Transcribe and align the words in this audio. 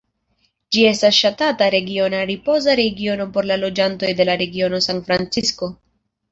Ĝi 0.77 0.85
estas 0.91 1.19
ŝatata 1.23 1.67
regiona 1.75 2.23
ripoza 2.31 2.75
regiono 2.81 3.29
por 3.37 3.49
la 3.53 3.61
loĝantoj 3.67 4.13
de 4.23 4.29
la 4.33 4.41
regiono 4.45 4.85
San 4.91 5.07
Francisko. 5.11 5.75